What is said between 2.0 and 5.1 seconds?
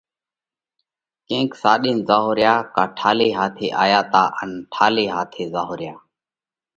زائونه ريا ڪا ٺالي هاٿي آيا تا ان ٺالي